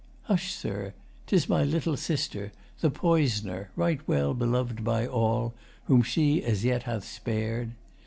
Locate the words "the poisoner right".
2.79-3.99